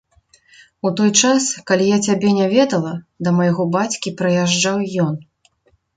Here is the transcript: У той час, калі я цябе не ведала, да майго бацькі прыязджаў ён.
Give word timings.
У 0.89 0.91
той 0.99 1.11
час, 1.21 1.43
калі 1.67 1.85
я 1.91 1.97
цябе 2.09 2.33
не 2.39 2.47
ведала, 2.55 2.93
да 3.27 3.37
майго 3.41 3.63
бацькі 3.77 4.15
прыязджаў 4.23 4.77
ён. 5.09 5.13